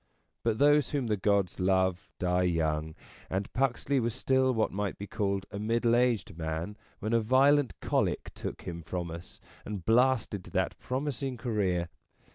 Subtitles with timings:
[0.43, 2.95] But those whom the gods love die young;
[3.29, 7.79] and Puxley was still what might be called a middle aged man when a violent
[7.81, 11.89] colic took him from us and blasted that pro mising career.